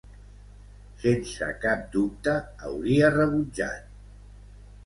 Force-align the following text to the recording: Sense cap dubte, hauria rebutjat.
Sense 1.03 1.51
cap 1.65 1.85
dubte, 1.97 2.35
hauria 2.71 3.15
rebutjat. 3.15 3.97